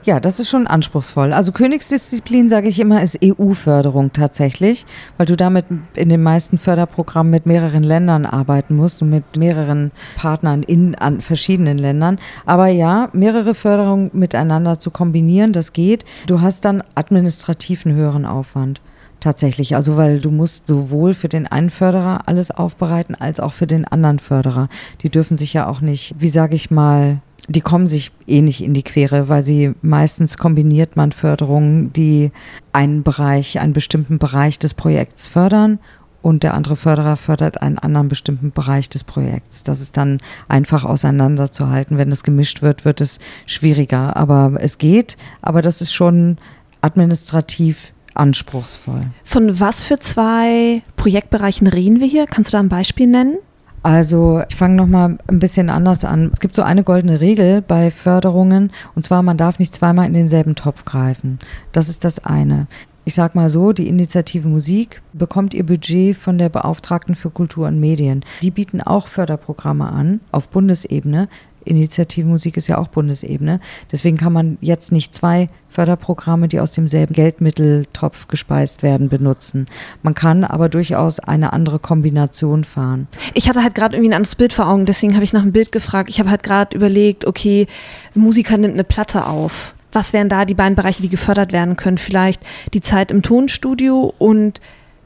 [0.05, 1.35] Ja, das ist schon anspruchsvoll.
[1.35, 4.87] Also Königsdisziplin, sage ich immer, ist EU-Förderung tatsächlich,
[5.19, 9.91] weil du damit in den meisten Förderprogrammen mit mehreren Ländern arbeiten musst und mit mehreren
[10.17, 12.19] Partnern in an verschiedenen Ländern.
[12.47, 16.07] Aber ja, mehrere Förderungen miteinander zu kombinieren, das geht.
[16.27, 18.81] Du hast dann administrativ einen höheren Aufwand
[19.25, 19.75] tatsächlich.
[19.75, 23.85] Also weil du musst sowohl für den einen Förderer alles aufbereiten als auch für den
[23.85, 24.69] anderen Förderer.
[25.03, 28.63] Die dürfen sich ja auch nicht, wie sage ich mal, die kommen sich eh nicht
[28.63, 32.31] in die Quere, weil sie meistens kombiniert man Förderungen, die
[32.73, 35.79] einen Bereich, einen bestimmten Bereich des Projekts fördern
[36.23, 39.63] und der andere Förderer fördert einen anderen bestimmten Bereich des Projekts.
[39.63, 41.99] Das ist dann einfach auseinanderzuhalten.
[41.99, 44.17] Wenn es gemischt wird, wird es schwieriger.
[44.17, 46.39] Aber es geht, aber das ist schon
[46.81, 49.03] administrativ anspruchsvoll.
[49.25, 52.27] Von was für zwei Projektbereichen reden wir hier?
[52.27, 53.39] Kannst du da ein Beispiel nennen?
[53.83, 56.31] Also ich fange nochmal ein bisschen anders an.
[56.33, 60.15] Es gibt so eine goldene Regel bei Förderungen und zwar, man darf nicht zweimal in
[60.15, 61.39] denselben Topf greifen.
[61.73, 62.67] Das ist das eine.
[63.07, 67.69] Ich sage mal so, die Initiative Musik bekommt ihr Budget von der Beauftragten für Kultur
[67.69, 68.25] und Medien.
[68.41, 71.29] Die bieten auch Förderprogramme an auf Bundesebene.
[71.65, 73.61] Initiative Musik ist ja auch Bundesebene.
[73.91, 79.67] Deswegen kann man jetzt nicht zwei Förderprogramme, die aus demselben Geldmitteltopf gespeist werden, benutzen.
[80.03, 83.09] Man kann aber durchaus eine andere Kombination fahren.
[83.35, 85.53] Ich hatte halt gerade irgendwie ein anderes Bild vor Augen, deswegen habe ich nach einem
[85.53, 86.09] Bild gefragt.
[86.09, 87.67] Ich habe halt gerade überlegt, okay,
[88.15, 89.75] Musiker nimmt eine Platte auf.
[89.91, 91.99] Was wären da die beiden Bereiche, die gefördert werden können?
[91.99, 94.61] Vielleicht die Zeit im Tonstudio und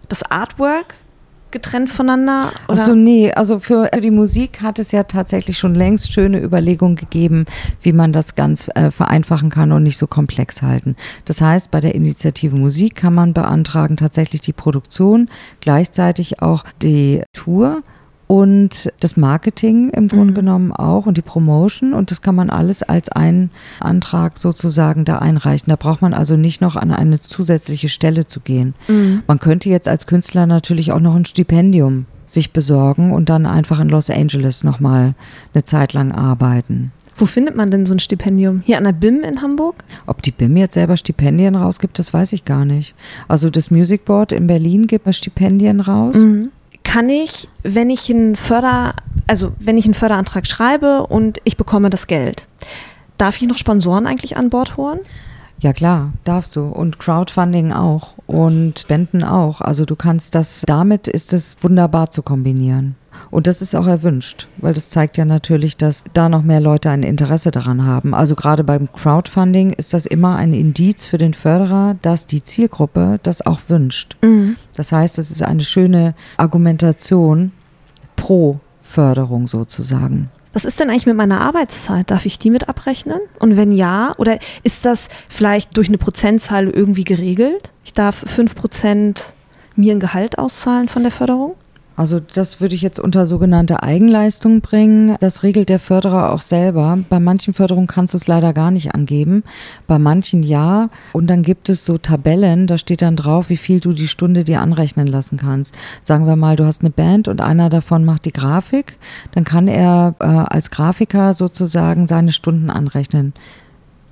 [0.08, 0.94] das Artwork
[1.50, 2.52] getrennt voneinander?
[2.68, 2.80] Oder?
[2.80, 7.44] Achso, nee, also für die Musik hat es ja tatsächlich schon längst schöne Überlegungen gegeben,
[7.82, 10.96] wie man das ganz äh, vereinfachen kann und nicht so komplex halten.
[11.24, 15.28] Das heißt, bei der Initiative Musik kann man beantragen tatsächlich die Produktion,
[15.61, 17.82] gleichzeitig auch die Tour
[18.28, 20.36] und das Marketing im Grunde mhm.
[20.36, 25.18] genommen auch und die Promotion und das kann man alles als einen Antrag sozusagen da
[25.18, 25.70] einreichen.
[25.70, 28.74] Da braucht man also nicht noch an eine zusätzliche Stelle zu gehen.
[28.86, 29.22] Mhm.
[29.26, 33.80] Man könnte jetzt als Künstler natürlich auch noch ein Stipendium sich besorgen und dann einfach
[33.80, 35.14] in Los Angeles nochmal
[35.54, 36.92] eine Zeit lang arbeiten.
[37.16, 38.60] Wo findet man denn so ein Stipendium?
[38.64, 39.82] Hier an der BIM in Hamburg?
[40.06, 42.94] Ob die BIM jetzt selber Stipendien rausgibt, das weiß ich gar nicht.
[43.26, 46.14] Also das Music Board in Berlin gibt Stipendien raus.
[46.14, 46.50] Mhm
[46.84, 48.94] kann ich, wenn ich einen Förder,
[49.26, 52.46] also wenn ich einen Förderantrag schreibe und ich bekomme das Geld,
[53.18, 55.00] darf ich noch Sponsoren eigentlich an Bord holen?
[55.60, 56.66] Ja klar, darfst du.
[56.66, 59.60] Und Crowdfunding auch und Spenden auch.
[59.60, 62.94] Also du kannst das, damit ist es wunderbar zu kombinieren.
[63.30, 66.90] Und das ist auch erwünscht, weil das zeigt ja natürlich, dass da noch mehr Leute
[66.90, 68.14] ein Interesse daran haben.
[68.14, 73.20] Also gerade beim Crowdfunding ist das immer ein Indiz für den Förderer, dass die Zielgruppe
[73.22, 74.16] das auch wünscht.
[74.22, 74.56] Mhm.
[74.74, 77.52] Das heißt, es ist eine schöne Argumentation
[78.16, 80.30] pro Förderung sozusagen.
[80.52, 82.10] Was ist denn eigentlich mit meiner Arbeitszeit?
[82.10, 83.20] Darf ich die mit abrechnen?
[83.38, 87.70] Und wenn ja, oder ist das vielleicht durch eine Prozentzahl irgendwie geregelt?
[87.84, 89.34] Ich darf 5%
[89.76, 91.54] mir ein Gehalt auszahlen von der Förderung?
[91.98, 95.16] Also das würde ich jetzt unter sogenannte Eigenleistung bringen.
[95.18, 96.96] Das regelt der Förderer auch selber.
[97.08, 99.42] Bei manchen Förderungen kannst du es leider gar nicht angeben,
[99.88, 100.90] bei manchen ja.
[101.12, 104.44] Und dann gibt es so Tabellen, da steht dann drauf, wie viel du die Stunde
[104.44, 105.76] dir anrechnen lassen kannst.
[106.04, 108.96] Sagen wir mal, du hast eine Band und einer davon macht die Grafik,
[109.32, 113.32] dann kann er äh, als Grafiker sozusagen seine Stunden anrechnen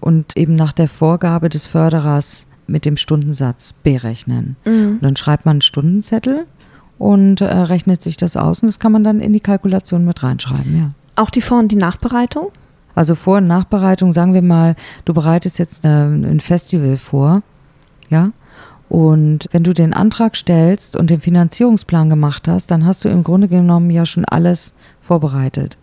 [0.00, 4.56] und eben nach der Vorgabe des Förderers mit dem Stundensatz berechnen.
[4.64, 4.94] Mhm.
[4.94, 6.46] Und dann schreibt man einen Stundenzettel
[6.98, 10.22] und äh, rechnet sich das aus und das kann man dann in die Kalkulation mit
[10.22, 10.90] reinschreiben, ja.
[11.16, 12.48] Auch die Vor- und die Nachbereitung?
[12.94, 17.42] Also Vor- und Nachbereitung, sagen wir mal, du bereitest jetzt ein Festival vor,
[18.10, 18.32] ja,
[18.88, 23.24] und wenn du den Antrag stellst und den Finanzierungsplan gemacht hast, dann hast du im
[23.24, 25.76] Grunde genommen ja schon alles vorbereitet.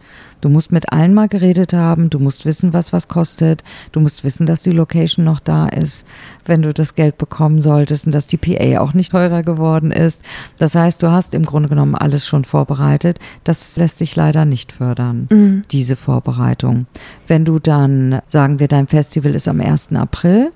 [0.44, 4.26] Du musst mit allen mal geredet haben, du musst wissen, was was kostet, du musst
[4.26, 6.06] wissen, dass die Location noch da ist,
[6.44, 10.22] wenn du das Geld bekommen solltest und dass die PA auch nicht teurer geworden ist.
[10.58, 13.20] Das heißt, du hast im Grunde genommen alles schon vorbereitet.
[13.46, 15.62] Das lässt sich leider nicht fördern, mhm.
[15.72, 16.88] diese Vorbereitung.
[17.26, 19.94] Wenn du dann, sagen wir, dein Festival ist am 1.
[19.94, 20.52] April,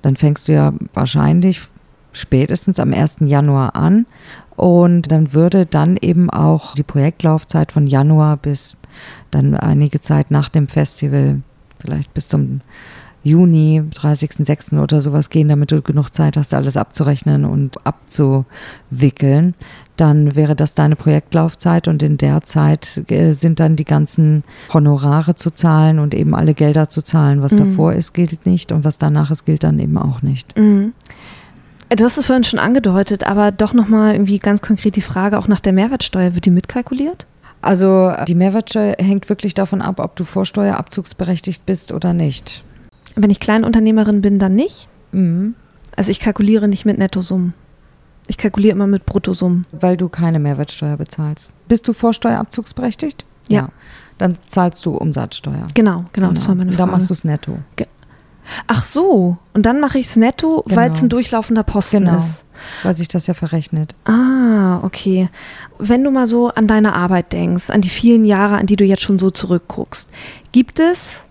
[0.00, 1.60] dann fängst du ja wahrscheinlich
[2.12, 3.16] spätestens am 1.
[3.20, 4.06] Januar an
[4.56, 8.78] und dann würde dann eben auch die Projektlaufzeit von Januar bis
[9.30, 11.42] dann einige Zeit nach dem Festival,
[11.78, 12.60] vielleicht bis zum
[13.26, 14.80] Juni, 30.06.
[14.80, 19.54] oder sowas gehen, damit du genug Zeit hast, alles abzurechnen und abzuwickeln.
[19.96, 25.34] Dann wäre das deine Projektlaufzeit und in der Zeit äh, sind dann die ganzen Honorare
[25.34, 27.42] zu zahlen und eben alle Gelder zu zahlen.
[27.42, 27.58] Was mhm.
[27.58, 30.56] davor ist, gilt nicht und was danach ist, gilt dann eben auch nicht.
[30.56, 30.92] Mhm.
[31.88, 35.48] Du hast es vorhin schon angedeutet, aber doch nochmal irgendwie ganz konkret die Frage auch
[35.48, 36.34] nach der Mehrwertsteuer.
[36.34, 37.26] Wird die mitkalkuliert?
[37.66, 42.62] Also die Mehrwertsteuer hängt wirklich davon ab, ob du vorsteuerabzugsberechtigt bist oder nicht.
[43.16, 44.88] Wenn ich Kleinunternehmerin bin, dann nicht?
[45.10, 45.56] Mhm.
[45.96, 47.54] Also ich kalkuliere nicht mit Nettosummen.
[48.28, 49.66] Ich kalkuliere immer mit Bruttosummen.
[49.72, 51.52] Weil du keine Mehrwertsteuer bezahlst.
[51.66, 53.24] Bist du vorsteuerabzugsberechtigt?
[53.48, 53.62] Ja.
[53.62, 53.68] ja.
[54.18, 55.66] Dann zahlst du Umsatzsteuer.
[55.74, 56.32] Genau, genau, genau.
[56.32, 56.82] das war meine Frage.
[56.82, 57.58] Und dann machst du es netto.
[57.74, 57.86] Ge
[58.68, 60.76] Ach so, und dann mache ich es netto, genau.
[60.76, 62.18] weil es ein durchlaufender Posten genau.
[62.18, 62.44] ist.
[62.84, 63.96] Weil sich das ja verrechnet.
[64.04, 64.25] Ah,
[64.82, 65.28] okay.
[65.78, 68.84] Wenn du mal so an deine Arbeit denkst, an die vielen Jahre, an die du
[68.84, 70.08] jetzt schon so zurückguckst,
[70.52, 71.22] gibt es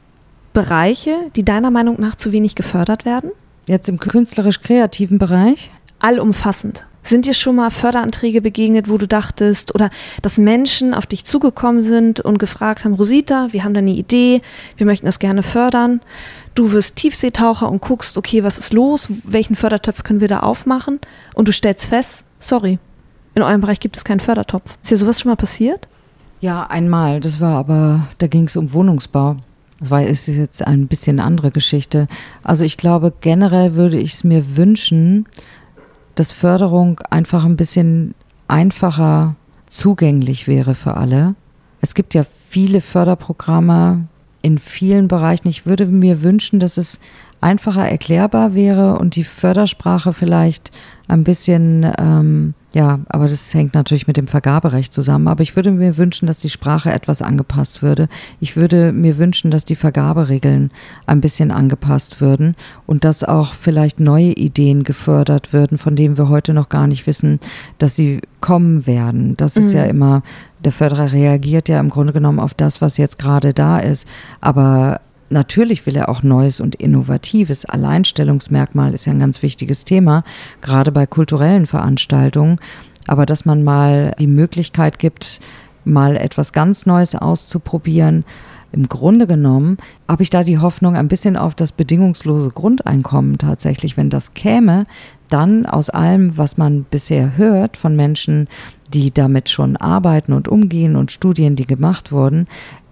[0.54, 3.32] Bereiche, die deiner Meinung nach zu wenig gefördert werden?
[3.68, 5.72] Jetzt im künstlerisch-kreativen Bereich?
[6.00, 6.86] Allumfassend.
[7.04, 9.92] Sind dir schon mal Förderanträge begegnet, wo du dachtest, oder
[10.24, 14.42] dass Menschen auf dich zugekommen sind und gefragt haben, Rosita, wir haben da eine Idee,
[14.78, 16.02] wir möchten das gerne fördern.
[16.56, 21.00] Du wirst Tiefseetaucher und guckst, okay, was ist los, welchen Fördertopf können wir da aufmachen?
[21.36, 22.80] Und du stellst fest, sorry,
[23.36, 24.78] in eurem Bereich gibt es keinen Fördertopf.
[24.82, 25.88] Ist dir sowas schon mal passiert?
[26.40, 27.20] Ja, einmal.
[27.20, 29.38] Das war aber, da ging es um Wohnungsbau.
[29.80, 32.08] Das war, ist jetzt ein bisschen eine andere Geschichte.
[32.44, 35.26] Also ich glaube, generell würde ich es mir wünschen,
[36.16, 38.16] dass Förderung einfach ein bisschen
[38.48, 39.36] einfacher
[39.68, 41.36] zugänglich wäre für alle.
[41.82, 44.08] Es gibt ja viele Förderprogramme
[44.42, 45.48] in vielen Bereichen.
[45.50, 47.00] Ich würde mir wünschen, dass es
[47.46, 50.72] einfacher erklärbar wäre und die Fördersprache vielleicht
[51.08, 55.30] ein bisschen ähm, ja, aber das hängt natürlich mit dem Vergaberecht zusammen.
[55.30, 58.10] Aber ich würde mir wünschen, dass die Sprache etwas angepasst würde.
[58.42, 60.72] Ich würde mir wünschen, dass die Vergaberegeln
[61.06, 66.28] ein bisschen angepasst würden und dass auch vielleicht neue Ideen gefördert würden, von denen wir
[66.28, 67.40] heute noch gar nicht wissen,
[67.78, 69.38] dass sie kommen werden.
[69.38, 69.90] Das ist ja mhm.
[69.92, 70.24] immer,
[70.60, 74.06] der Förderer reagiert ja im Grunde genommen auf das, was jetzt gerade da ist.
[74.42, 77.66] Aber Natürlich will er auch Neues und Innovatives.
[77.66, 80.24] Alleinstellungsmerkmal ist ja ein ganz wichtiges Thema,
[80.62, 82.60] gerade bei kulturellen Veranstaltungen.
[83.08, 85.40] Aber dass man mal die Möglichkeit gibt,
[85.84, 88.24] mal etwas ganz Neues auszuprobieren.
[88.72, 93.96] Im Grunde genommen habe ich da die Hoffnung ein bisschen auf das bedingungslose Grundeinkommen tatsächlich.
[93.96, 94.86] Wenn das käme,
[95.30, 98.48] dann aus allem, was man bisher hört von Menschen,
[98.94, 102.48] die damit schon arbeiten und umgehen und Studien, die gemacht wurden,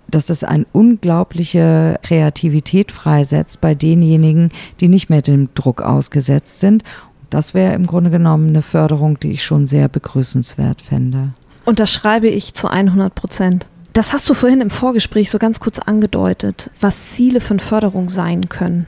[0.08, 6.84] dass es eine unglaubliche Kreativität freisetzt bei denjenigen, die nicht mehr dem Druck ausgesetzt sind.
[7.30, 11.32] Das wäre im Grunde genommen eine Förderung, die ich schon sehr begrüßenswert fände.
[11.66, 13.68] Und das schreibe ich zu 100 Prozent.
[13.94, 18.50] Das hast du vorhin im Vorgespräch so ganz kurz angedeutet, was Ziele von Förderung sein
[18.50, 18.88] können.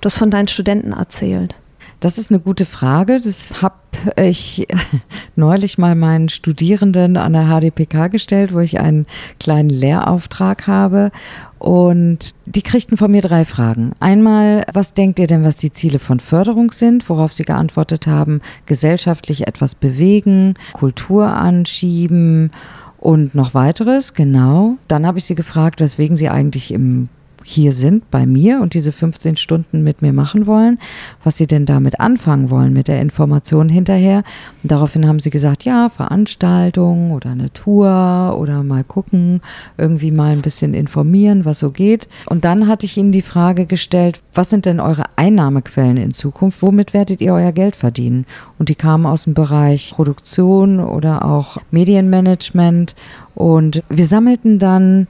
[0.00, 1.56] Du hast von deinen Studenten erzählt.
[2.02, 3.20] Das ist eine gute Frage.
[3.20, 3.76] Das habe
[4.16, 4.66] ich
[5.36, 9.06] neulich mal meinen Studierenden an der HDPK gestellt, wo ich einen
[9.38, 11.12] kleinen Lehrauftrag habe.
[11.60, 13.92] Und die kriegten von mir drei Fragen.
[14.00, 17.08] Einmal, was denkt ihr denn, was die Ziele von Förderung sind?
[17.08, 22.50] Worauf sie geantwortet haben, gesellschaftlich etwas bewegen, Kultur anschieben
[22.98, 24.76] und noch weiteres, genau.
[24.88, 27.10] Dann habe ich sie gefragt, weswegen sie eigentlich im
[27.44, 30.78] hier sind bei mir und diese 15 Stunden mit mir machen wollen,
[31.24, 34.24] was sie denn damit anfangen wollen mit der Information hinterher.
[34.62, 39.40] Und daraufhin haben sie gesagt, ja, Veranstaltung oder eine Tour oder mal gucken,
[39.78, 42.08] irgendwie mal ein bisschen informieren, was so geht.
[42.26, 46.62] Und dann hatte ich ihnen die Frage gestellt, was sind denn eure Einnahmequellen in Zukunft?
[46.62, 48.26] Womit werdet ihr euer Geld verdienen?
[48.58, 52.94] Und die kamen aus dem Bereich Produktion oder auch Medienmanagement.
[53.34, 55.06] Und wir sammelten dann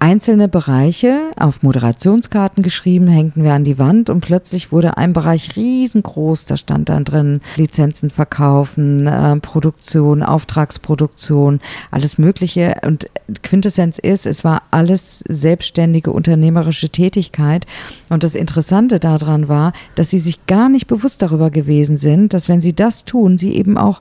[0.00, 5.56] einzelne Bereiche auf Moderationskarten geschrieben, hängten wir an die Wand und plötzlich wurde ein Bereich
[5.56, 6.46] riesengroß.
[6.46, 12.76] Da stand dann drin Lizenzen verkaufen, äh, Produktion, Auftragsproduktion, alles Mögliche.
[12.84, 13.06] Und
[13.42, 17.66] Quintessenz ist, es war alles selbstständige unternehmerische Tätigkeit.
[18.08, 22.48] Und das Interessante daran war, dass sie sich gar nicht bewusst darüber gewesen sind, dass
[22.48, 24.00] wenn sie das tun, sie eben auch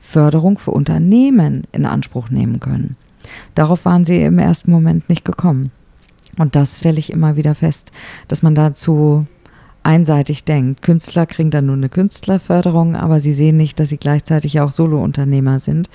[0.00, 2.96] Förderung für Unternehmen in Anspruch nehmen können.
[3.54, 5.70] Darauf waren sie im ersten Moment nicht gekommen.
[6.38, 7.92] Und das stelle ich immer wieder fest,
[8.28, 9.26] dass man dazu
[9.86, 10.82] einseitig denkt.
[10.82, 15.60] Künstler kriegen dann nur eine Künstlerförderung, aber sie sehen nicht, dass sie gleichzeitig auch Solounternehmer
[15.60, 15.88] sind.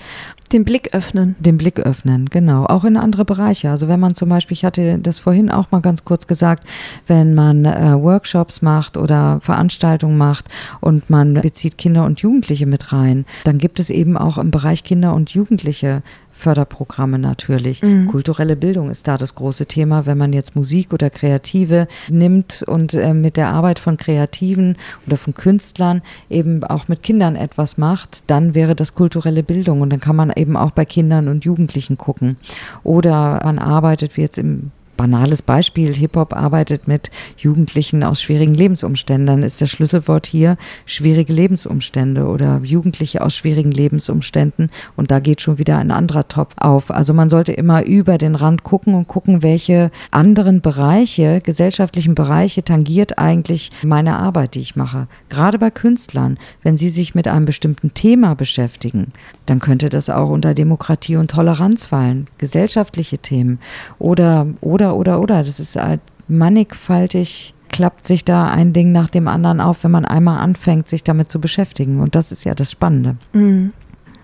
[0.50, 1.36] Den Blick öffnen.
[1.38, 2.64] Den Blick öffnen, genau.
[2.64, 3.70] Auch in andere Bereiche.
[3.70, 6.66] Also wenn man zum Beispiel, ich hatte das vorhin auch mal ganz kurz gesagt,
[7.06, 10.48] wenn man äh, Workshops macht oder Veranstaltungen macht
[10.80, 14.84] und man bezieht Kinder und Jugendliche mit rein, dann gibt es eben auch im Bereich
[14.84, 16.02] Kinder und Jugendliche
[16.32, 17.82] Förderprogramme natürlich.
[17.82, 18.08] Mhm.
[18.08, 20.06] Kulturelle Bildung ist da das große Thema.
[20.06, 24.76] Wenn man jetzt Musik oder Kreative nimmt und äh, mit der Arbeit von Kreativen
[25.06, 29.80] oder von Künstlern eben auch mit Kindern etwas macht, dann wäre das kulturelle Bildung.
[29.80, 32.36] Und dann kann man eben auch bei Kindern und Jugendlichen gucken.
[32.82, 34.72] Oder man arbeitet, wie jetzt im
[35.02, 41.32] banales Beispiel, Hip-Hop arbeitet mit Jugendlichen aus schwierigen Lebensumständen, dann ist das Schlüsselwort hier schwierige
[41.32, 46.92] Lebensumstände oder Jugendliche aus schwierigen Lebensumständen und da geht schon wieder ein anderer Topf auf.
[46.92, 52.62] Also man sollte immer über den Rand gucken und gucken, welche anderen Bereiche, gesellschaftlichen Bereiche
[52.62, 55.08] tangiert eigentlich meine Arbeit, die ich mache.
[55.30, 59.12] Gerade bei Künstlern, wenn sie sich mit einem bestimmten Thema beschäftigen,
[59.46, 63.58] dann könnte das auch unter Demokratie und Toleranz fallen, gesellschaftliche Themen
[63.98, 65.42] oder oder oder, oder.
[65.42, 70.04] Das ist halt mannigfaltig, klappt sich da ein Ding nach dem anderen auf, wenn man
[70.04, 72.00] einmal anfängt, sich damit zu beschäftigen.
[72.00, 73.16] Und das ist ja das Spannende.
[73.32, 73.72] Mhm.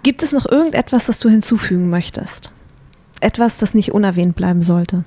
[0.02, 2.52] Gibt es noch irgendetwas, das du hinzufügen möchtest?
[3.20, 5.04] Etwas, das nicht unerwähnt bleiben sollte?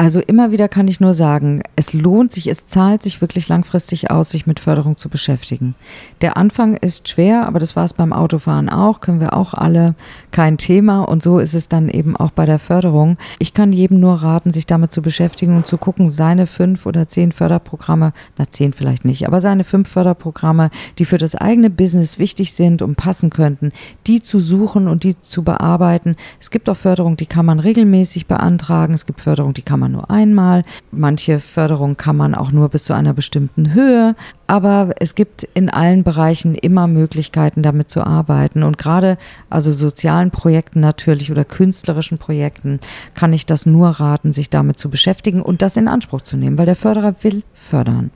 [0.00, 4.10] Also immer wieder kann ich nur sagen, es lohnt sich, es zahlt sich wirklich langfristig
[4.10, 5.74] aus, sich mit Förderung zu beschäftigen.
[6.22, 9.94] Der Anfang ist schwer, aber das war es beim Autofahren auch, können wir auch alle
[10.30, 13.18] kein Thema und so ist es dann eben auch bei der Förderung.
[13.38, 17.06] Ich kann jedem nur raten, sich damit zu beschäftigen und zu gucken, seine fünf oder
[17.06, 22.18] zehn Förderprogramme, na zehn vielleicht nicht, aber seine fünf Förderprogramme, die für das eigene Business
[22.18, 23.70] wichtig sind und passen könnten,
[24.06, 26.16] die zu suchen und die zu bearbeiten.
[26.40, 29.92] Es gibt auch Förderung, die kann man regelmäßig beantragen, es gibt Förderung, die kann man
[29.92, 30.64] nur einmal.
[30.90, 34.14] Manche Förderung kann man auch nur bis zu einer bestimmten Höhe.
[34.46, 38.62] Aber es gibt in allen Bereichen immer Möglichkeiten, damit zu arbeiten.
[38.62, 39.18] Und gerade
[39.48, 42.80] also sozialen Projekten natürlich oder künstlerischen Projekten
[43.14, 46.58] kann ich das nur raten, sich damit zu beschäftigen und das in Anspruch zu nehmen,
[46.58, 48.10] weil der Förderer will fördern.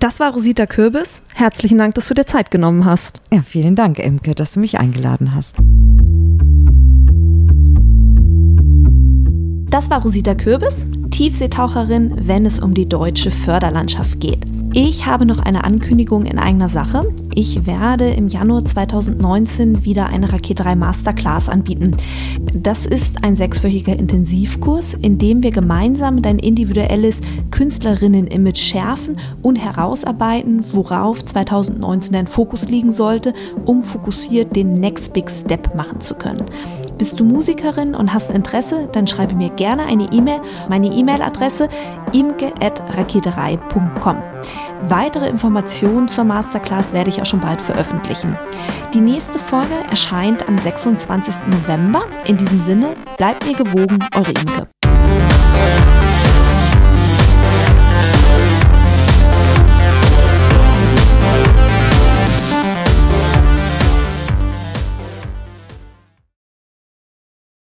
[0.00, 1.22] Das war Rosita Kürbis.
[1.34, 3.22] Herzlichen Dank, dass du dir Zeit genommen hast.
[3.32, 5.56] Ja, vielen Dank, Imke, dass du mich eingeladen hast.
[9.70, 14.46] Das war Rosita Kürbis, Tiefseetaucherin, wenn es um die deutsche Förderlandschaft geht.
[14.74, 17.12] Ich habe noch eine Ankündigung in eigener Sache.
[17.34, 21.96] Ich werde im Januar 2019 wieder eine Raket 3 Masterclass anbieten.
[22.54, 30.62] Das ist ein sechswöchiger Intensivkurs, in dem wir gemeinsam dein individuelles Künstlerinnen-Image schärfen und herausarbeiten,
[30.72, 33.32] worauf 2019 dein Fokus liegen sollte,
[33.64, 36.44] um fokussiert den Next Big Step machen zu können.
[36.98, 40.40] Bist du Musikerin und hast Interesse, dann schreibe mir gerne eine E-Mail.
[40.68, 41.68] Meine E-Mail-Adresse
[42.12, 44.16] imke.raketerei.com.
[44.82, 48.36] Weitere Informationen zur Masterclass werde ich auch schon bald veröffentlichen.
[48.94, 51.46] Die nächste Folge erscheint am 26.
[51.46, 52.06] November.
[52.24, 54.66] In diesem Sinne, bleibt mir gewogen, eure Imke.